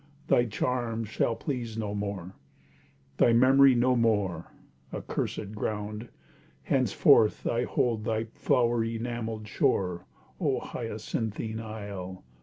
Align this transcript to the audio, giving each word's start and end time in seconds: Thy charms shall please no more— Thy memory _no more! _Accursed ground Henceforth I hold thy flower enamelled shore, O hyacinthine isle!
Thy 0.29 0.45
charms 0.45 1.09
shall 1.09 1.35
please 1.35 1.77
no 1.77 1.93
more— 1.93 2.33
Thy 3.17 3.33
memory 3.33 3.75
_no 3.75 3.95
more! 3.95 4.47
_Accursed 4.91 5.53
ground 5.53 6.09
Henceforth 6.63 7.45
I 7.45 7.65
hold 7.65 8.03
thy 8.05 8.23
flower 8.23 8.83
enamelled 8.83 9.47
shore, 9.47 10.07
O 10.39 10.59
hyacinthine 10.59 11.59
isle! 11.61 12.23